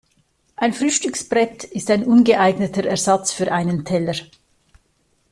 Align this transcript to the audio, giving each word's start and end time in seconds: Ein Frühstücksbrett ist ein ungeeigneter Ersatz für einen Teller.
Ein 0.55 0.73
Frühstücksbrett 0.73 1.63
ist 1.63 1.91
ein 1.91 2.03
ungeeigneter 2.03 2.83
Ersatz 2.85 3.31
für 3.33 3.51
einen 3.51 3.85
Teller. 3.85 4.15